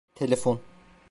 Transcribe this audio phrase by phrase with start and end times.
[0.19, 0.59] Telefon.